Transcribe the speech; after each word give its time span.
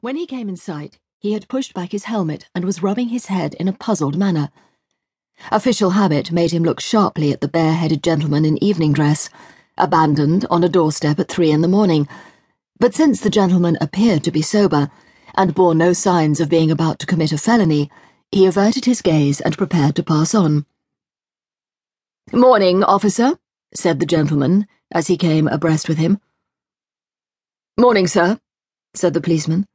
When 0.00 0.16
he 0.16 0.26
came 0.26 0.48
in 0.48 0.56
sight, 0.56 0.98
he 1.18 1.32
had 1.32 1.48
pushed 1.48 1.72
back 1.72 1.92
his 1.92 2.04
helmet 2.04 2.48
and 2.54 2.64
was 2.64 2.82
rubbing 2.82 3.08
his 3.08 3.26
head 3.26 3.54
in 3.54 3.68
a 3.68 3.72
puzzled 3.72 4.16
manner. 4.16 4.50
Official 5.50 5.90
habit 5.90 6.30
made 6.30 6.50
him 6.50 6.62
look 6.62 6.80
sharply 6.80 7.32
at 7.32 7.40
the 7.40 7.48
bare-headed 7.48 8.02
gentleman 8.02 8.44
in 8.44 8.62
evening 8.62 8.92
dress, 8.92 9.30
abandoned 9.78 10.46
on 10.50 10.62
a 10.62 10.68
doorstep 10.68 11.18
at 11.18 11.28
three 11.28 11.50
in 11.50 11.60
the 11.60 11.68
morning. 11.68 12.08
But 12.78 12.94
since 12.94 13.20
the 13.20 13.30
gentleman 13.30 13.78
appeared 13.80 14.24
to 14.24 14.30
be 14.30 14.42
sober, 14.42 14.90
and 15.34 15.54
bore 15.54 15.74
no 15.74 15.92
signs 15.92 16.40
of 16.40 16.48
being 16.48 16.70
about 16.70 16.98
to 17.00 17.06
commit 17.06 17.32
a 17.32 17.38
felony, 17.38 17.90
he 18.30 18.46
averted 18.46 18.84
his 18.84 19.02
gaze 19.02 19.40
and 19.40 19.56
prepared 19.56 19.96
to 19.96 20.02
pass 20.02 20.34
on. 20.34 20.66
Morning, 22.32 22.82
officer, 22.82 23.38
said 23.74 24.00
the 24.00 24.06
gentleman, 24.06 24.66
as 24.92 25.06
he 25.06 25.16
came 25.16 25.48
abreast 25.48 25.88
with 25.88 25.98
him. 25.98 26.20
Morning, 27.78 28.06
sir, 28.06 28.38
said 28.94 29.14
the 29.14 29.20
policeman. 29.20 29.66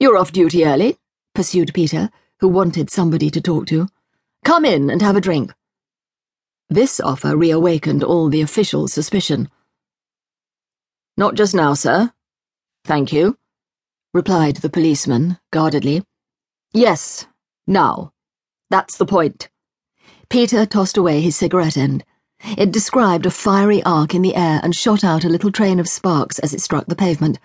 You're 0.00 0.16
off 0.16 0.30
duty 0.30 0.64
early, 0.64 0.96
pursued 1.34 1.74
Peter, 1.74 2.10
who 2.38 2.46
wanted 2.46 2.88
somebody 2.88 3.30
to 3.30 3.40
talk 3.40 3.66
to. 3.66 3.88
Come 4.44 4.64
in 4.64 4.90
and 4.90 5.02
have 5.02 5.16
a 5.16 5.20
drink. 5.20 5.52
This 6.70 7.00
offer 7.00 7.36
reawakened 7.36 8.04
all 8.04 8.28
the 8.28 8.40
official's 8.40 8.92
suspicion. 8.92 9.48
Not 11.16 11.34
just 11.34 11.52
now, 11.52 11.74
sir. 11.74 12.12
Thank 12.84 13.12
you, 13.12 13.38
replied 14.14 14.58
the 14.58 14.70
policeman 14.70 15.38
guardedly. 15.50 16.04
Yes, 16.72 17.26
now. 17.66 18.12
That's 18.70 18.98
the 18.98 19.06
point. 19.06 19.48
Peter 20.30 20.64
tossed 20.64 20.96
away 20.96 21.20
his 21.20 21.34
cigarette 21.34 21.76
end. 21.76 22.04
It 22.56 22.70
described 22.70 23.26
a 23.26 23.32
fiery 23.32 23.82
arc 23.82 24.14
in 24.14 24.22
the 24.22 24.36
air 24.36 24.60
and 24.62 24.76
shot 24.76 25.02
out 25.02 25.24
a 25.24 25.28
little 25.28 25.50
train 25.50 25.80
of 25.80 25.88
sparks 25.88 26.38
as 26.38 26.54
it 26.54 26.60
struck 26.60 26.86
the 26.86 26.94
pavement. 26.94 27.40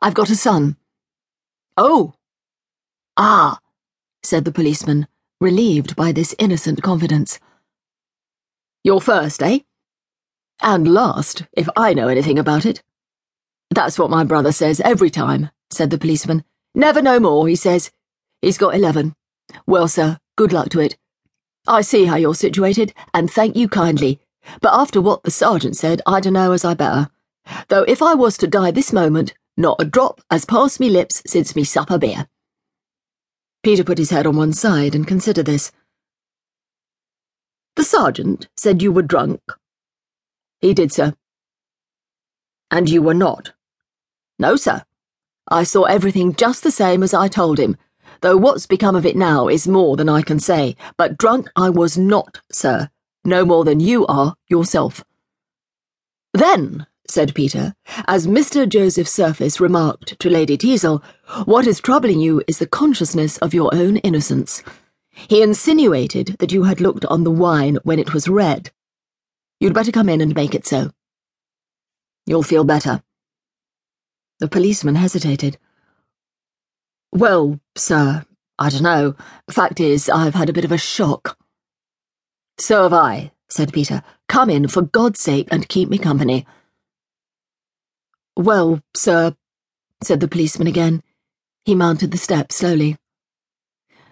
I've 0.00 0.14
got 0.14 0.30
a 0.30 0.36
son. 0.36 0.76
Oh! 1.76 2.14
Ah, 3.16 3.58
said 4.22 4.44
the 4.44 4.52
policeman, 4.52 5.08
relieved 5.40 5.96
by 5.96 6.12
this 6.12 6.34
innocent 6.38 6.82
confidence. 6.82 7.40
You're 8.84 9.00
first, 9.00 9.42
eh? 9.42 9.60
And 10.62 10.92
last, 10.92 11.44
if 11.52 11.68
I 11.76 11.94
know 11.94 12.08
anything 12.08 12.38
about 12.38 12.64
it. 12.64 12.82
That's 13.70 13.98
what 13.98 14.10
my 14.10 14.22
brother 14.22 14.52
says 14.52 14.80
every 14.80 15.10
time, 15.10 15.50
said 15.70 15.90
the 15.90 15.98
policeman. 15.98 16.44
Never 16.74 17.02
know 17.02 17.18
more, 17.18 17.48
he 17.48 17.56
says. 17.56 17.90
He's 18.40 18.58
got 18.58 18.74
eleven. 18.74 19.14
Well, 19.66 19.88
sir, 19.88 20.18
good 20.36 20.52
luck 20.52 20.68
to 20.70 20.80
it. 20.80 20.96
I 21.66 21.80
see 21.80 22.04
how 22.04 22.16
you're 22.16 22.34
situated, 22.34 22.94
and 23.12 23.30
thank 23.30 23.56
you 23.56 23.68
kindly. 23.68 24.20
But 24.60 24.74
after 24.74 25.00
what 25.00 25.22
the 25.22 25.30
sergeant 25.30 25.76
said, 25.76 26.02
I 26.06 26.20
dunno 26.20 26.52
as 26.52 26.64
I 26.64 26.74
better. 26.74 27.10
Though 27.68 27.84
if 27.84 28.00
I 28.00 28.14
was 28.14 28.36
to 28.38 28.46
die 28.46 28.70
this 28.70 28.92
moment, 28.92 29.34
not 29.56 29.80
a 29.80 29.84
drop 29.84 30.20
has 30.30 30.44
passed 30.44 30.80
me 30.80 30.90
lips 30.90 31.22
since 31.26 31.54
me 31.54 31.64
supper 31.64 31.98
beer. 31.98 32.26
Peter 33.62 33.84
put 33.84 33.98
his 33.98 34.10
head 34.10 34.26
on 34.26 34.36
one 34.36 34.52
side 34.52 34.94
and 34.94 35.06
considered 35.06 35.46
this. 35.46 35.72
The 37.76 37.84
sergeant 37.84 38.48
said 38.56 38.82
you 38.82 38.92
were 38.92 39.02
drunk. 39.02 39.40
He 40.60 40.74
did, 40.74 40.92
sir. 40.92 41.14
And 42.70 42.88
you 42.88 43.02
were 43.02 43.14
not? 43.14 43.52
No, 44.38 44.56
sir. 44.56 44.84
I 45.48 45.62
saw 45.62 45.84
everything 45.84 46.34
just 46.34 46.62
the 46.62 46.70
same 46.70 47.02
as 47.02 47.14
I 47.14 47.28
told 47.28 47.58
him, 47.58 47.76
though 48.20 48.36
what's 48.36 48.66
become 48.66 48.96
of 48.96 49.06
it 49.06 49.16
now 49.16 49.48
is 49.48 49.68
more 49.68 49.96
than 49.96 50.08
I 50.08 50.22
can 50.22 50.40
say. 50.40 50.76
But 50.96 51.18
drunk 51.18 51.50
I 51.54 51.70
was 51.70 51.98
not, 51.98 52.40
sir. 52.50 52.90
No 53.24 53.44
more 53.44 53.64
than 53.64 53.80
you 53.80 54.06
are 54.06 54.34
yourself. 54.48 55.04
Then, 56.32 56.86
said 57.14 57.32
Peter, 57.32 57.72
as 58.08 58.26
Mr. 58.26 58.68
Joseph 58.68 59.06
Surface 59.06 59.60
remarked 59.60 60.18
to 60.18 60.28
Lady 60.28 60.58
Teazle, 60.58 61.00
what 61.44 61.64
is 61.64 61.78
troubling 61.78 62.18
you 62.18 62.42
is 62.48 62.58
the 62.58 62.66
consciousness 62.66 63.38
of 63.38 63.54
your 63.54 63.72
own 63.72 63.98
innocence. 63.98 64.64
He 65.12 65.40
insinuated 65.40 66.34
that 66.40 66.50
you 66.50 66.64
had 66.64 66.80
looked 66.80 67.04
on 67.04 67.22
the 67.22 67.30
wine 67.30 67.78
when 67.84 68.00
it 68.00 68.12
was 68.12 68.26
red. 68.26 68.72
You'd 69.60 69.74
better 69.74 69.92
come 69.92 70.08
in 70.08 70.20
and 70.20 70.34
make 70.34 70.56
it 70.56 70.66
so. 70.66 70.90
You'll 72.26 72.42
feel 72.42 72.64
better. 72.64 73.00
The 74.40 74.48
policeman 74.48 74.96
hesitated. 74.96 75.56
Well, 77.12 77.60
sir, 77.76 78.24
I 78.58 78.70
don't 78.70 78.82
know. 78.82 79.14
Fact 79.48 79.78
is, 79.78 80.10
I've 80.10 80.34
had 80.34 80.48
a 80.48 80.52
bit 80.52 80.64
of 80.64 80.72
a 80.72 80.78
shock. 80.78 81.38
So 82.58 82.82
have 82.82 82.92
I, 82.92 83.30
said 83.48 83.72
Peter. 83.72 84.02
Come 84.28 84.50
in, 84.50 84.66
for 84.66 84.82
God's 84.82 85.20
sake, 85.20 85.46
and 85.52 85.68
keep 85.68 85.88
me 85.88 85.96
company. 85.96 86.44
Well, 88.36 88.80
sir, 88.96 89.36
said 90.02 90.18
the 90.18 90.28
policeman 90.28 90.66
again. 90.66 91.02
He 91.64 91.74
mounted 91.74 92.10
the 92.10 92.18
steps 92.18 92.56
slowly. 92.56 92.96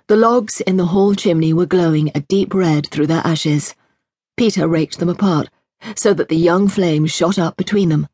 The 0.06 0.16
logs 0.16 0.60
in 0.60 0.76
the 0.76 0.86
hall 0.86 1.14
chimney 1.14 1.52
were 1.52 1.66
glowing 1.66 2.10
a 2.14 2.20
deep 2.20 2.54
red 2.54 2.86
through 2.86 3.08
their 3.08 3.26
ashes. 3.26 3.74
Peter 4.36 4.68
raked 4.68 5.00
them 5.00 5.08
apart, 5.08 5.50
so 5.96 6.14
that 6.14 6.28
the 6.28 6.36
young 6.36 6.68
flame 6.68 7.06
shot 7.06 7.38
up 7.38 7.56
between 7.56 7.88
them. 7.88 8.08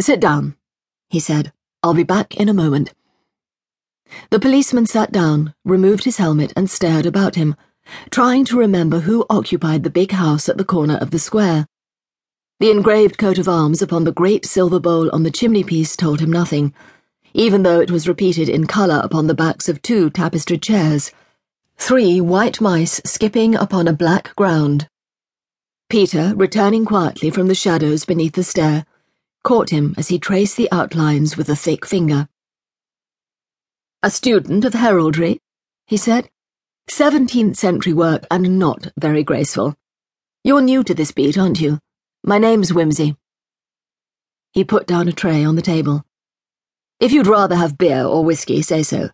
Sit 0.00 0.20
down, 0.20 0.56
he 1.10 1.20
said. 1.20 1.52
I'll 1.82 1.94
be 1.94 2.02
back 2.02 2.36
in 2.36 2.48
a 2.48 2.54
moment. 2.54 2.94
The 4.30 4.40
policeman 4.40 4.86
sat 4.86 5.12
down, 5.12 5.54
removed 5.64 6.04
his 6.04 6.16
helmet, 6.16 6.52
and 6.56 6.70
stared 6.70 7.06
about 7.06 7.34
him, 7.34 7.56
trying 8.10 8.44
to 8.46 8.58
remember 8.58 9.00
who 9.00 9.26
occupied 9.28 9.82
the 9.82 9.90
big 9.90 10.12
house 10.12 10.48
at 10.48 10.56
the 10.56 10.64
corner 10.64 10.96
of 10.96 11.10
the 11.10 11.18
square. 11.18 11.66
The 12.58 12.70
engraved 12.70 13.18
coat 13.18 13.36
of 13.36 13.48
arms 13.48 13.82
upon 13.82 14.04
the 14.04 14.12
great 14.12 14.46
silver 14.46 14.80
bowl 14.80 15.10
on 15.12 15.24
the 15.24 15.30
chimney-piece 15.30 15.94
told 15.94 16.20
him 16.20 16.32
nothing, 16.32 16.72
even 17.34 17.62
though 17.62 17.80
it 17.80 17.90
was 17.90 18.08
repeated 18.08 18.48
in 18.48 18.66
colour 18.66 18.98
upon 19.04 19.26
the 19.26 19.34
backs 19.34 19.68
of 19.68 19.82
two 19.82 20.08
tapestried 20.08 20.62
chairs. 20.62 21.12
Three 21.76 22.18
white 22.18 22.58
mice 22.58 22.98
skipping 23.04 23.54
upon 23.54 23.86
a 23.86 23.92
black 23.92 24.34
ground. 24.36 24.88
Peter, 25.90 26.32
returning 26.34 26.86
quietly 26.86 27.28
from 27.28 27.48
the 27.48 27.54
shadows 27.54 28.06
beneath 28.06 28.32
the 28.32 28.42
stair, 28.42 28.86
caught 29.44 29.68
him 29.68 29.94
as 29.98 30.08
he 30.08 30.18
traced 30.18 30.56
the 30.56 30.72
outlines 30.72 31.36
with 31.36 31.50
a 31.50 31.56
thick 31.56 31.84
finger. 31.84 32.26
A 34.02 34.10
student 34.10 34.64
of 34.64 34.72
heraldry, 34.72 35.40
he 35.86 35.98
said. 35.98 36.30
Seventeenth 36.88 37.58
century 37.58 37.92
work 37.92 38.26
and 38.30 38.58
not 38.58 38.92
very 38.98 39.22
graceful. 39.22 39.76
You're 40.42 40.62
new 40.62 40.82
to 40.84 40.94
this 40.94 41.12
beat, 41.12 41.36
aren't 41.36 41.60
you? 41.60 41.80
My 42.28 42.38
name's 42.38 42.72
Wimsey. 42.72 43.16
He 44.52 44.64
put 44.64 44.88
down 44.88 45.06
a 45.06 45.12
tray 45.12 45.44
on 45.44 45.54
the 45.54 45.62
table. 45.62 46.04
If 46.98 47.12
you'd 47.12 47.28
rather 47.28 47.54
have 47.54 47.78
beer 47.78 48.02
or 48.02 48.24
whiskey, 48.24 48.62
say 48.62 48.82
so. 48.82 49.10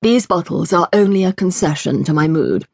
These 0.00 0.28
bottles 0.28 0.72
are 0.72 0.88
only 0.92 1.24
a 1.24 1.32
concession 1.32 2.04
to 2.04 2.12
my 2.12 2.28
mood. 2.28 2.68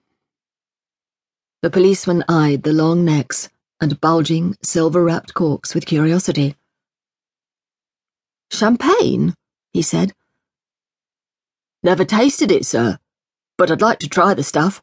The 1.62 1.71
policeman 1.71 2.22
eyed 2.28 2.65
the 2.65 2.75
long 2.75 3.03
necks 3.03 3.48
and 3.81 3.98
bulging, 3.98 4.59
silver-wrapped 4.62 5.32
corks 5.32 5.75
with 5.75 5.87
curiosity. 5.87 6.56
Champagne, 8.53 9.32
he 9.72 9.81
said. 9.81 10.12
Never 11.82 12.04
tasted 12.04 12.50
it, 12.50 12.66
sir, 12.66 12.98
but 13.56 13.71
I'd 13.71 13.81
like 13.81 14.00
to 14.00 14.09
try 14.09 14.34
the 14.34 14.43
stuff. 14.43 14.82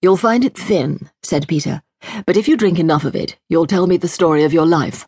You'll 0.00 0.16
find 0.16 0.46
it 0.46 0.56
thin, 0.56 1.10
said 1.22 1.46
Peter. 1.46 1.82
But 2.26 2.36
if 2.36 2.48
you 2.48 2.56
drink 2.56 2.78
enough 2.78 3.04
of 3.04 3.16
it, 3.16 3.38
you'll 3.48 3.66
tell 3.66 3.86
me 3.86 3.96
the 3.96 4.08
story 4.08 4.44
of 4.44 4.52
your 4.52 4.66
life. 4.66 5.06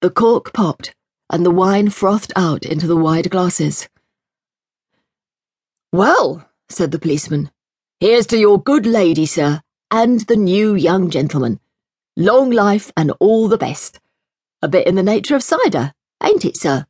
The 0.00 0.10
cork 0.10 0.52
popped, 0.52 0.94
and 1.30 1.44
the 1.44 1.50
wine 1.50 1.90
frothed 1.90 2.32
out 2.36 2.64
into 2.64 2.86
the 2.86 2.96
wide 2.96 3.30
glasses. 3.30 3.88
Well, 5.92 6.48
said 6.68 6.90
the 6.90 6.98
policeman, 6.98 7.50
here's 8.00 8.26
to 8.28 8.38
your 8.38 8.62
good 8.62 8.86
lady, 8.86 9.26
sir, 9.26 9.62
and 9.90 10.20
the 10.20 10.36
new 10.36 10.74
young 10.74 11.10
gentleman. 11.10 11.60
Long 12.16 12.50
life 12.50 12.92
and 12.96 13.12
all 13.20 13.48
the 13.48 13.58
best. 13.58 14.00
A 14.60 14.68
bit 14.68 14.86
in 14.86 14.96
the 14.96 15.02
nature 15.02 15.36
of 15.36 15.42
cider, 15.42 15.92
ain't 16.22 16.44
it, 16.44 16.56
sir? 16.56 16.86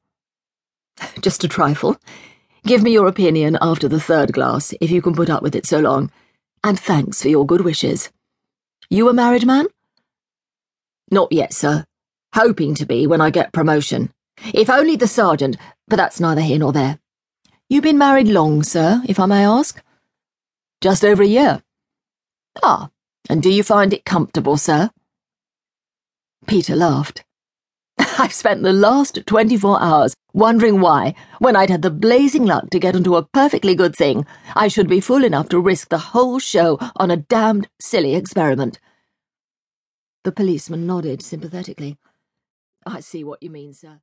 Just 1.21 1.45
a 1.45 1.49
trifle. 1.49 1.97
Give 2.65 2.83
me 2.83 2.93
your 2.93 3.07
opinion 3.07 3.57
after 3.61 3.89
the 3.89 4.01
third 4.01 4.33
glass, 4.33 4.75
if 4.81 4.91
you 4.91 5.01
can 5.01 5.15
put 5.15 5.31
up 5.31 5.43
with 5.43 5.55
it 5.55 5.67
so 5.67 5.79
long, 5.79 6.11
and 6.65 6.79
thanks 6.79 7.23
for 7.23 7.29
your 7.29 7.47
good 7.47 7.61
wishes. 7.61 8.11
You 8.91 9.09
a 9.11 9.13
married 9.13 9.47
man? 9.47 9.67
Not 11.11 11.31
yet, 11.31 11.53
sir. 11.53 11.85
Hoping 12.35 12.75
to 12.77 12.87
be 12.87 13.07
when 13.07 13.21
I 13.21 13.29
get 13.29 13.53
promotion. 13.53 14.13
If 14.55 14.71
only 14.71 14.97
the 14.97 15.07
sergeant, 15.07 15.59
but 15.89 15.97
that's 15.97 16.21
neither 16.21 16.41
here 16.41 16.59
nor 16.59 16.73
there. 16.73 16.99
You 17.69 17.83
been 17.83 17.99
married 17.99 18.29
long, 18.29 18.63
sir, 18.63 19.03
if 19.07 19.21
I 19.21 19.27
may 19.27 19.45
ask? 19.45 19.83
Just 20.81 21.05
over 21.05 21.23
a 21.23 21.27
year. 21.27 21.63
Ah, 22.63 22.89
and 23.29 23.43
do 23.43 23.51
you 23.51 23.63
find 23.63 23.93
it 23.93 24.07
comfortable, 24.07 24.57
sir? 24.57 24.91
Peter 26.47 26.75
laughed. 26.75 27.25
I've 28.19 28.33
spent 28.33 28.63
the 28.63 28.73
last 28.73 29.21
24 29.27 29.83
hours 29.83 30.15
wondering 30.33 30.81
why, 30.81 31.15
when 31.39 31.57
I'd 31.57 31.71
had 31.71 31.83
the 31.83 31.91
blazing 31.91 32.47
luck 32.47 32.71
to 32.71 32.79
get 32.79 32.95
into 32.95 33.17
a 33.17 33.25
perfectly 33.25 33.75
good 33.75 33.97
thing, 33.97 34.27
I 34.55 34.69
should 34.69 34.89
be 34.89 35.01
fool 35.01 35.25
enough 35.25 35.49
to 35.51 35.61
risk 35.61 35.89
the 35.89 35.99
whole 35.99 36.39
show 36.39 36.79
on 36.97 37.11
a 37.11 37.17
damned 37.17 37.69
silly 37.81 38.15
experiment. 38.15 38.79
The 40.25 40.33
policeman 40.33 40.87
nodded 40.87 41.23
sympathetically. 41.23 41.97
I 42.87 43.01
see 43.01 43.25
what 43.25 43.43
you 43.43 43.51
mean, 43.51 43.73
sir. 43.73 43.97